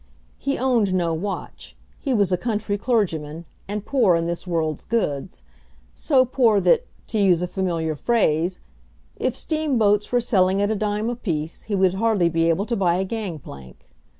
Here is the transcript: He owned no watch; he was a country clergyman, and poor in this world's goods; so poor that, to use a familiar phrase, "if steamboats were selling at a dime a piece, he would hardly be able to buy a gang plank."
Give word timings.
He 0.39 0.57
owned 0.57 0.95
no 0.95 1.13
watch; 1.13 1.77
he 1.99 2.11
was 2.11 2.31
a 2.31 2.35
country 2.35 2.75
clergyman, 2.75 3.45
and 3.67 3.85
poor 3.85 4.15
in 4.15 4.25
this 4.25 4.47
world's 4.47 4.83
goods; 4.83 5.43
so 5.93 6.25
poor 6.25 6.59
that, 6.59 6.87
to 7.09 7.19
use 7.19 7.43
a 7.43 7.47
familiar 7.47 7.95
phrase, 7.95 8.61
"if 9.19 9.35
steamboats 9.35 10.11
were 10.11 10.19
selling 10.19 10.59
at 10.59 10.71
a 10.71 10.75
dime 10.75 11.07
a 11.07 11.15
piece, 11.15 11.61
he 11.69 11.75
would 11.75 11.93
hardly 11.93 12.29
be 12.29 12.49
able 12.49 12.65
to 12.65 12.75
buy 12.75 12.95
a 12.95 13.03
gang 13.05 13.37
plank." 13.37 13.91